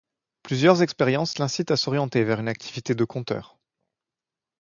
Plusieurs 0.41 0.81
expériences 0.81 1.37
l'incitent 1.37 1.69
à 1.69 1.77
s'orienter 1.77 2.23
vers 2.23 2.39
une 2.39 2.47
activité 2.47 2.95
de 2.95 3.03
conteur. 3.05 3.59